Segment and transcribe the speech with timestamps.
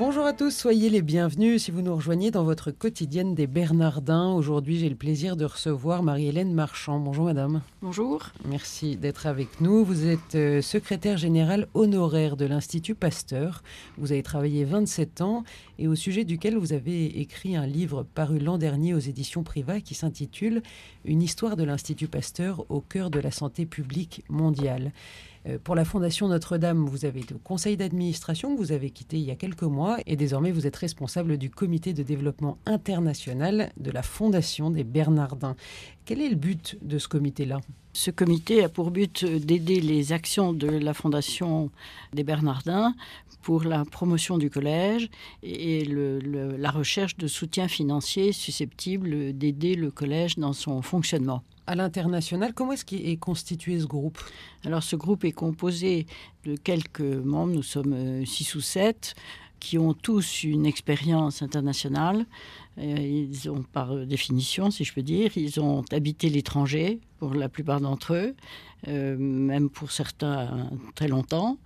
[0.00, 4.32] Bonjour à tous, soyez les bienvenus si vous nous rejoignez dans votre quotidienne des Bernardins.
[4.32, 6.98] Aujourd'hui, j'ai le plaisir de recevoir Marie-Hélène Marchand.
[6.98, 7.60] Bonjour madame.
[7.82, 8.30] Bonjour.
[8.48, 9.84] Merci d'être avec nous.
[9.84, 13.62] Vous êtes euh, secrétaire générale honoraire de l'Institut Pasteur.
[13.98, 15.44] Vous avez travaillé 27 ans
[15.78, 19.82] et au sujet duquel vous avez écrit un livre paru l'an dernier aux éditions Privat
[19.82, 20.62] qui s'intitule
[21.04, 24.92] Une histoire de l'Institut Pasteur au cœur de la santé publique mondiale.
[25.46, 29.24] Euh, pour la Fondation Notre-Dame, vous avez le conseil d'administration que vous avez quitté il
[29.24, 33.90] y a quelques mois et désormais vous êtes responsable du comité de développement international de
[33.90, 35.56] la Fondation des Bernardins.
[36.04, 37.60] Quel est le but de ce comité-là?
[37.92, 41.70] Ce comité a pour but d'aider les actions de la Fondation
[42.12, 42.94] des Bernardins
[43.42, 45.08] pour la promotion du collège
[45.42, 52.52] et la recherche de soutien financier susceptible d'aider le collège dans son fonctionnement à l'international.
[52.52, 54.18] Comment est-ce qu'est constitué ce groupe?
[54.64, 56.06] Alors ce groupe est composé
[56.44, 59.14] de quelques membres, nous sommes euh, six ou sept,
[59.60, 62.26] qui ont tous une expérience internationale.
[62.78, 67.48] Euh, ils ont, par définition, si je peux dire, ils ont habité l'étranger pour la
[67.48, 68.34] plupart d'entre eux,
[68.88, 71.58] euh, même pour certains très longtemps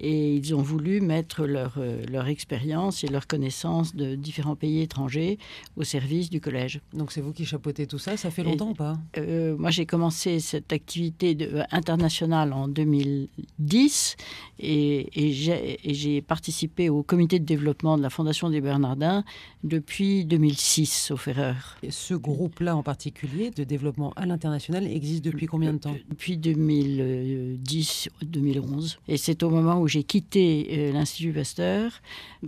[0.00, 4.80] et ils ont voulu mettre leur, euh, leur expérience et leur connaissance de différents pays
[4.80, 5.38] étrangers
[5.76, 6.80] au service du collège.
[6.92, 8.96] Donc c'est vous qui chapeautez tout ça, ça fait longtemps ou pas?
[9.16, 14.16] euh, Moi j'ai commencé cette activité de, internationale en 2010
[14.60, 19.24] et, et j'ai participé au comité de développement de la Fondation des Bernardins
[19.64, 21.76] depuis 2006, sauf erreur.
[21.82, 25.96] Et ce groupe-là en particulier de développement à l'international existe depuis combien de temps?
[26.08, 28.98] Depuis 2010-2011.
[29.08, 31.90] Et c'est au moment où j'ai quitté euh, l'Institut Pasteur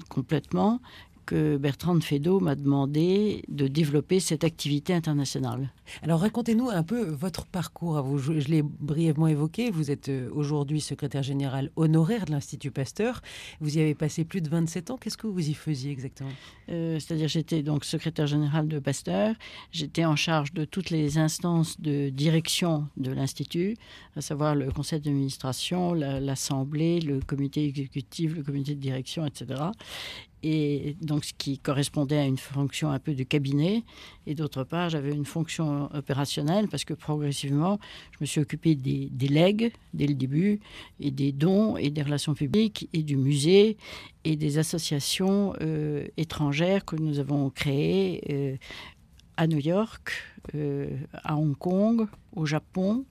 [0.08, 0.80] complètement
[1.30, 5.72] que Bertrand Fedot m'a demandé de développer cette activité internationale.
[6.02, 8.18] Alors racontez-nous un peu votre parcours à vous.
[8.18, 9.70] Je, l'ai brièvement évoqué.
[9.70, 13.22] Vous êtes euh, aujourd'hui secrétaire général honoraire de l'Institut Pasteur.
[13.60, 14.96] Vous y avez passé plus de 27 ans.
[14.96, 16.32] Qu'est-ce que vous y faisiez exactement?
[16.68, 19.36] Euh, C'est-à-dire j'étais donc secrétaire général de Pasteur.
[19.70, 23.76] J'étais en charge de toutes les instances de direction de l'Institut,
[24.16, 29.70] à savoir le conseil d'administration, l'Assemblée, le comité exécutif, le comité de direction, etc
[30.42, 33.82] et donc ce qui correspondait à une fonction un peu de cabinet.
[34.26, 37.78] Et d'autre part, j'avais une fonction opérationnelle parce que progressivement,
[38.12, 40.60] je me suis occupé des, des legs dès le début,
[41.00, 43.76] et des dons, et des relations publiques, et du musée,
[44.24, 48.56] et des associations euh, étrangères que nous avons créées euh,
[49.36, 50.12] à New York,
[50.54, 53.04] euh, à Hong Kong, au Japon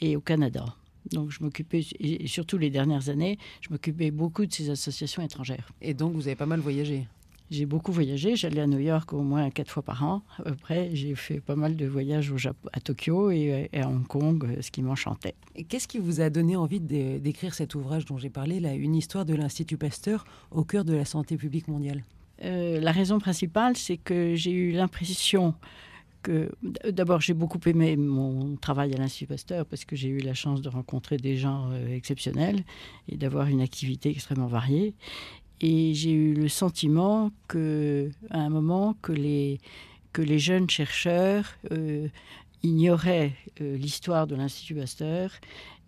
[0.00, 0.64] et au Canada.
[1.12, 5.70] Donc je m'occupais, et surtout les dernières années, je m'occupais beaucoup de ces associations étrangères.
[5.80, 7.06] Et donc vous avez pas mal voyagé
[7.50, 8.36] j'ai beaucoup voyagé.
[8.36, 10.22] J'allais à New York au moins quatre fois par an.
[10.44, 14.58] Après, j'ai fait pas mal de voyages au Japon, à Tokyo et, à Hong Kong,
[14.60, 15.34] ce qui m'enchantait.
[15.68, 19.24] Qu'est-ce qui vous a donné envie d'écrire cet ouvrage dont j'ai parlé, là, une histoire
[19.24, 22.04] de l'Institut Pasteur au cœur de la santé publique mondiale?
[22.44, 25.54] Euh, La raison principale, c'est que j'ai eu l'impression
[26.90, 30.60] d'abord j'ai beaucoup aimé mon travail à l'Institut Pasteur parce que j'ai eu la chance
[30.60, 32.64] de rencontrer des gens euh, exceptionnels
[33.08, 34.94] et d'avoir une activité extrêmement variée.
[35.60, 39.58] Et j'ai eu le sentiment que, à un moment, que les,
[40.12, 42.08] que les jeunes chercheurs euh,
[42.62, 45.32] ignoraient euh, l'histoire de l'Institut Pasteur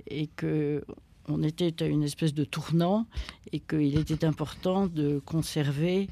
[0.06, 0.84] et que
[1.28, 3.06] on était à une espèce de tournant
[3.52, 6.08] et qu'il était important de conserver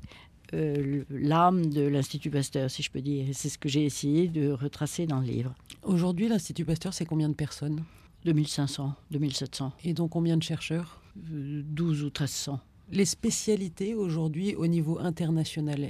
[0.54, 3.26] euh, l'âme de l'Institut Pasteur, si je peux dire.
[3.32, 5.54] C'est ce que j'ai essayé de retracer dans le livre.
[5.82, 7.84] Aujourd'hui, l'Institut Pasteur, c'est combien de personnes?
[8.25, 9.72] 2500, 2700.
[9.84, 11.00] Et donc combien de chercheurs?
[11.16, 12.60] 12 ou 1300
[12.91, 15.87] les spécialités aujourd'hui au niveau international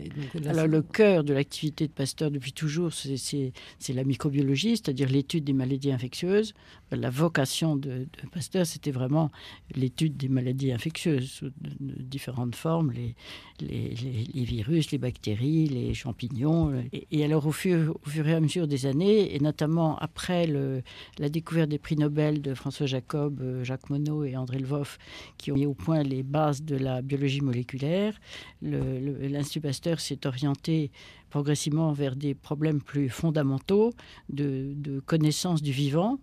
[0.47, 3.53] Alors le cœur de l'activité de Pasteur depuis toujours, c'est
[3.95, 6.55] la microbiologie, c'est-à-dire l'étude des maladies infectieuses.
[6.91, 9.31] La vocation de, Pasteur, c'était vraiment
[9.75, 13.15] l'étude des maladies infectieuses sous de, différentes formes, les,
[13.61, 16.83] les, virus, les bactéries, les champignons.
[16.93, 20.83] Et, alors au fur, au fur, et à mesure des années, et notamment après le,
[21.19, 24.99] la découverte des prix Nobel de François Jacob, euh, Jacques Monod et André Lvoff,
[25.37, 28.15] qui ont mis au point les bases de la la biologie moléculaire.
[28.63, 30.91] L'Institut Pasteur s'est orienté
[31.31, 33.93] progressivement vers des problèmes plus fondamentaux
[34.31, 36.19] de, connaissance du vivant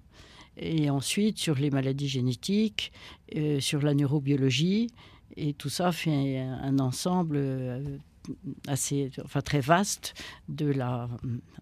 [0.57, 2.91] et ensuite sur les maladies génétiques,
[3.35, 4.87] euh, sur la neurobiologie.
[5.35, 7.97] Et tout ça fait un, ensemble euh,
[8.67, 10.13] assez, enfin très vaste
[10.49, 11.09] de la,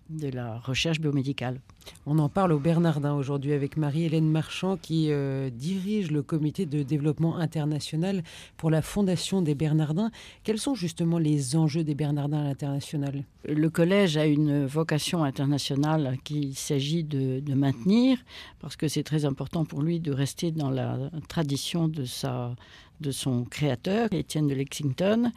[0.09, 1.59] de la recherche biomédicale.
[2.05, 6.83] On en parle au Bernardin aujourd'hui avec Marie-Hélène Marchand qui euh, dirige le comité de
[6.83, 8.23] développement international
[8.57, 10.11] pour la Fondation des Bernardins.
[10.43, 13.23] Quels sont justement les enjeux des Bernardins à l'international?
[13.45, 18.17] Le collège a une vocation internationale qu'il s'agit de, de, maintenir
[18.59, 22.55] parce que c'est très important pour lui de rester dans la tradition de, sa,
[23.01, 25.31] de son créateur, Étienne de Lexington,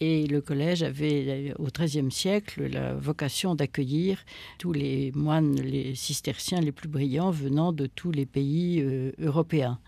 [0.00, 4.24] et le collège avait, au XIIIe siècle, la vocation d'accueillir
[4.58, 9.78] tous les moines, les cisterciens les plus brillants venant de tous les pays euh, européens,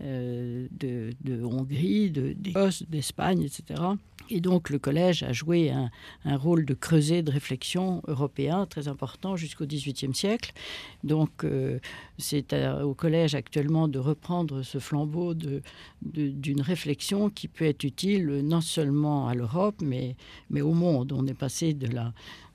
[0.00, 3.80] euh, de, de, Hongrie, d'Écosse, d'Espagne, etc.
[4.30, 5.90] Et donc le collège a joué un,
[6.24, 10.52] un, rôle de creuset de réflexion européen très important jusqu'au XVIIIe siècle.
[11.04, 11.78] Donc euh,
[12.22, 15.34] c'est au collège actuellement de reprendre ce flambeau
[16.00, 20.16] d'une réflexion qui peut être utile non seulement à l'Europe, mais,
[20.60, 21.12] au monde.
[21.12, 21.88] On est passé de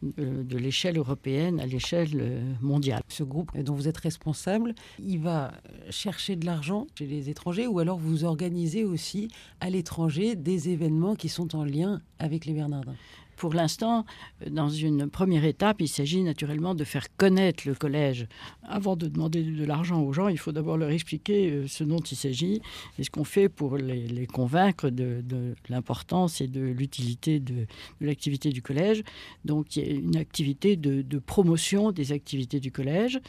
[0.03, 3.01] de l'échelle européenne à l'échelle euh, mondiale.
[3.07, 5.51] Ce groupe dont vous êtes responsable, il va
[5.89, 9.29] chercher de l'argent chez les étrangers ou alors vous organisez aussi
[9.59, 12.95] à l'étranger des événements qui sont en lien avec les Bernardins?
[13.37, 14.03] Pour l'instant,
[14.49, 18.27] dans une première étape, il s'agit naturellement de faire connaître le collège.
[18.63, 21.99] Avant de demander de l'argent aux gens, il faut d'abord leur expliquer euh, ce dont
[21.99, 22.61] il s'agit
[22.97, 25.23] et ce qu'on fait pour les, convaincre de,
[25.69, 27.67] l'importance et de l'utilité de,
[28.01, 29.03] l'activité du collège.
[29.45, 33.19] Donc il y a une activité de, promotion des activités du collège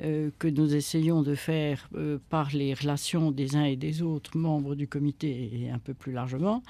[0.00, 4.36] euh, que nous essayons de faire euh, par les relations des uns et des autres
[4.36, 6.62] membres du comité et un peu plus largement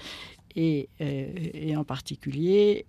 [0.57, 2.87] et, euh, et en particulier,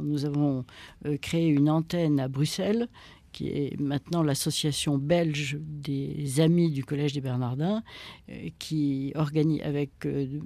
[0.00, 0.64] nous avons
[1.06, 2.88] euh, créé une antenne à Bruxelles
[3.30, 7.82] qui est maintenant l'association belge des amis du Collège des Bernardins,
[8.28, 9.90] euh, qui organise avec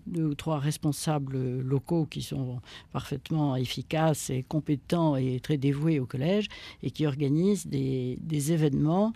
[0.06, 2.60] deux ou trois responsables locaux qui sont
[2.92, 6.46] parfaitement efficaces et compétents et très dévoués au collège,
[6.84, 9.12] et qui organise des événements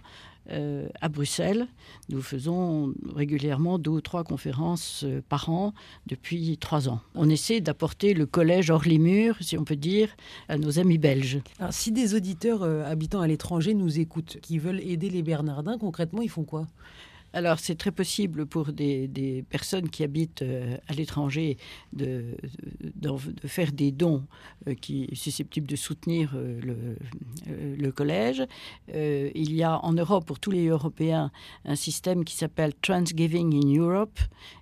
[0.52, 1.66] euh, à Bruxelles.
[2.08, 5.72] Nous faisons régulièrement deux ou trois conférences euh, par an
[6.06, 7.00] depuis trois ans.
[7.14, 10.08] On essaie d'apporter le collège hors les murs, si on peut dire,
[10.48, 11.40] à nos amis belges.
[11.58, 15.78] Alors, si des auditeurs euh, habitant à l'étranger nous écoutent, qui veulent aider les Bernardins,
[15.78, 16.66] concrètement, ils font quoi?
[17.32, 21.56] Alors c'est très possible pour des, personnes qui habitent euh, à l'étranger
[21.92, 22.36] de,
[23.44, 24.24] faire des dons
[24.66, 26.96] euh, qui susceptibles de soutenir euh, le,
[27.48, 28.44] euh, le collège.
[28.92, 31.30] Il y a en Europe pour tous les Européens
[31.64, 34.18] un système qui s'appelle Transgiving in Europe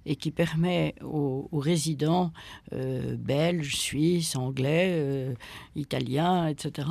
[0.06, 2.32] et qui permet aux, aux résidents
[2.72, 5.34] belges, suisses, anglais,
[5.74, 6.88] italiens, etc.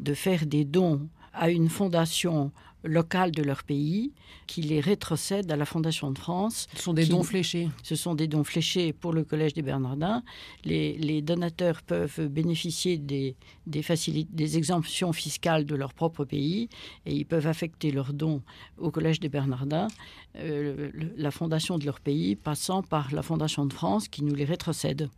[0.00, 2.52] de faire des dons à une fondation
[2.84, 4.12] locales de leur pays
[4.46, 6.66] qui les rétrocèdent à la Fondation de France.
[6.74, 7.68] Ce sont des qui, dons fléchés.
[7.82, 10.22] Ce sont des dons fléchés pour le Collège des Bernardins.
[10.64, 13.36] Les, les donateurs peuvent bénéficier des,
[13.66, 13.82] des,
[14.30, 16.68] des exemptions fiscales de leur propre pays
[17.06, 18.42] et ils peuvent affecter leurs dons
[18.78, 19.88] au Collège des Bernardins,
[20.36, 24.44] euh, la fondation de leur pays passant par la Fondation de France qui nous les
[24.44, 25.08] rétrocède.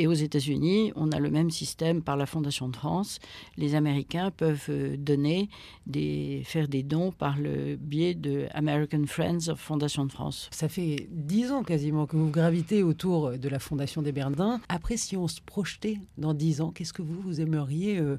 [0.00, 3.18] Et aux États-Unis, on a le même système par la Fondation de France.
[3.56, 5.48] Les Américains peuvent euh, donner
[5.86, 10.48] des, faire des dons par le biais de American Friends of Fondation de France.
[10.52, 14.60] Ça fait dix ans quasiment que vous gravitez autour de la Fondation des Bernardins.
[14.68, 18.18] Après, si on se projetait dans dix ans, qu'est-ce que vous, vous aimeriez euh,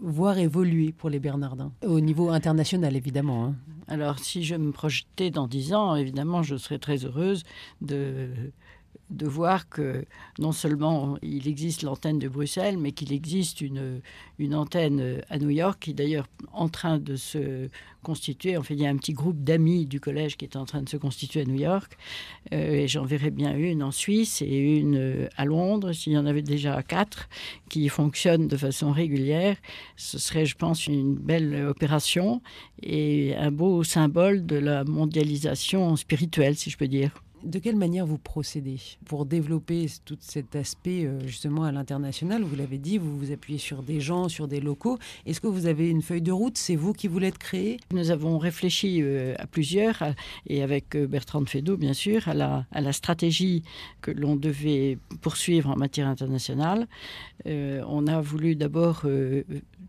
[0.00, 1.72] voir évoluer pour les Bernardins?
[1.82, 3.46] Au niveau international, évidemment.
[3.46, 3.54] Hein.
[3.88, 7.42] Alors, si je me projetais dans dix ans, évidemment, je serais très heureuse
[7.80, 8.28] de
[9.10, 10.04] de voir que
[10.38, 14.00] non seulement il existe l'antenne de Bruxelles, mais qu'il existe une,
[14.38, 17.68] une antenne à New York qui est d'ailleurs en train de se
[18.02, 18.56] constituer.
[18.56, 20.82] En fait, il y a un petit groupe d'amis du collège qui est en train
[20.82, 21.96] de se constituer à New York.
[22.52, 25.92] Euh, et j'en verrai bien une en Suisse et une à Londres.
[25.92, 27.28] S'il y en avait déjà quatre
[27.68, 29.56] qui fonctionnent de façon régulière,
[29.96, 32.42] ce serait, je pense, une belle opération
[32.82, 37.10] et un beau symbole de la mondialisation spirituelle, si je peux dire
[37.44, 42.42] de quelle manière vous procédez pour développer tout cet aspect euh, justement à l'international?
[42.42, 44.98] Vous l'avez dit, vous vous appuyez sur des gens, sur des locaux.
[45.26, 46.56] Est-ce que vous avez une feuille de route?
[46.56, 47.78] C'est vous qui voulez créé?
[47.92, 50.02] Nous avons réfléchi euh, à plusieurs,
[50.46, 53.62] et avec euh, Bertrand Fédot, bien sûr, à la, stratégie
[54.00, 56.86] que l'on devait poursuivre en matière internationale.
[57.46, 59.42] Euh, on a voulu d'abord euh,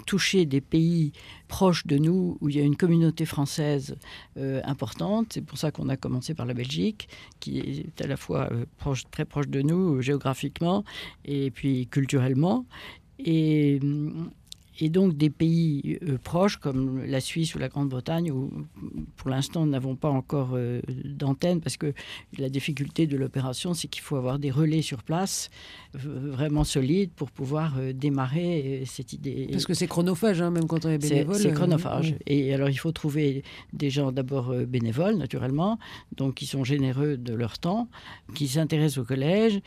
[0.06, 1.12] toucher des pays
[1.48, 3.96] proches de nous où il y a une communauté française
[4.38, 5.34] euh, importante.
[5.34, 7.08] C'est pour ça qu'on a commencé par la Belgique,
[7.40, 10.84] qui est à la fois euh, très proche de nous euh, géographiquement
[11.26, 12.66] et puis culturellement.
[13.20, 13.80] Et,
[14.80, 18.52] et donc des pays euh, proches comme la Suisse ou la Grande-Bretagne, où
[19.16, 21.94] pour l'instant nous n'avons pas encore euh, d'antenne, parce que
[22.38, 25.50] la difficulté de l'opération, c'est qu'il faut avoir des relais sur place
[25.94, 29.48] vraiment solides pour pouvoir euh, démarrer cette idée.
[29.52, 31.36] Parce que c'est chronophage, hein, même quand on est bénévole.
[31.36, 32.16] C'est chronophage.
[32.26, 33.44] Et alors il faut trouver
[33.74, 35.80] des gens d'abord bénévoles, naturellement,
[36.16, 37.88] donc qui sont généreux de leur temps,
[38.36, 39.60] qui s'intéressent au collège,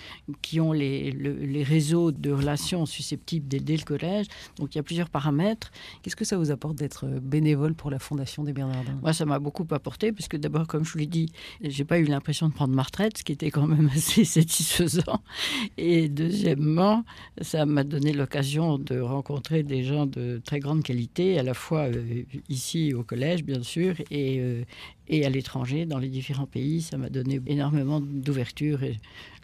[0.43, 4.27] qui ont les, les réseaux de relations susceptibles d'aider le collège.
[4.57, 5.71] Donc il y a plusieurs paramètres.
[6.03, 8.99] Qu'est-ce que ça vous apporte d'être bénévole pour la Fondation des Bernardins?
[9.03, 11.31] Moi, ça m'a beaucoup apporté, parce que d'abord, comme je vous l'ai dit,
[11.63, 15.23] j'ai pas eu l'impression de prendre ma retraite, ce qui était quand même assez satisfaisant.
[15.79, 17.05] Et deuxièmement,
[17.41, 21.87] ça m'a donné l'occasion de rencontrer des gens de très grande qualité, à la fois
[21.87, 24.65] euh, ici au collège, bien sûr, et, euh,
[25.09, 26.83] et à l'étranger, dans les différents pays.
[26.83, 28.81] Ça m'a donné énormément d'ouverture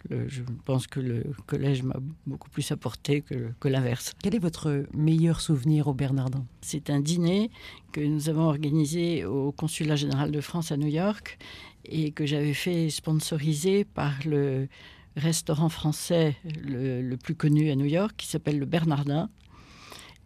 [0.09, 4.13] je pense que le collège m'a beaucoup plus apporté que, que l'inverse.
[4.21, 6.45] Quel est votre meilleur souvenir au Bernardin?
[6.61, 7.49] C'est un dîner
[7.91, 11.37] que nous avons organisé au Consulat général de France à New York
[11.85, 14.67] et que j'avais fait sponsoriser par le
[15.15, 19.29] restaurant français le, le plus connu à New York qui s'appelle le Bernardin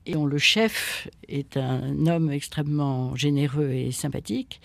[0.06, 4.60] et on, le chef est un homme extrêmement généreux et sympathique.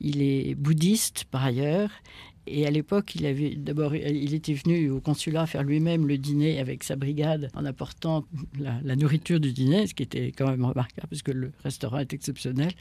[0.00, 1.90] Il est bouddhiste par ailleurs.
[2.46, 6.58] Et à l'époque, il avait d'abord, il était venu au consulat faire lui-même le dîner
[6.58, 8.24] avec sa brigade en apportant
[8.58, 12.12] la, nourriture du dîner, ce qui était quand même remarquable parce que le restaurant est
[12.12, 12.72] exceptionnel.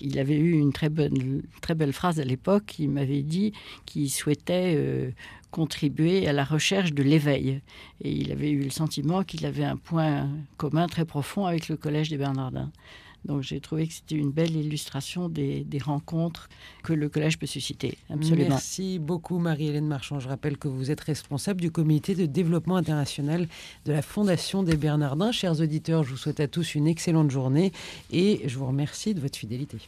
[0.00, 2.78] Il avait eu une très bonne, très belle phrase à l'époque.
[2.78, 3.52] Il m'avait dit
[3.86, 5.10] qu'il souhaitait euh,
[5.50, 7.60] contribuer à la recherche de l'éveil.
[8.02, 10.28] Et il avait eu le sentiment qu'il avait un point
[10.58, 12.70] commun très profond avec le Collège des Bernardins.
[13.26, 16.48] Donc j'ai trouvé que c'était une belle illustration des, rencontres
[16.82, 17.98] que le collège peut susciter.
[18.08, 18.48] Absolument.
[18.50, 20.20] Merci beaucoup Marie-Hélène Marchand.
[20.20, 23.46] Je rappelle que vous êtes responsable du comité de développement international
[23.84, 25.32] de la Fondation des Bernardins.
[25.32, 27.72] Chers auditeurs, je vous souhaite à tous une excellente journée
[28.10, 29.78] et je vous remercie de votre fidélité.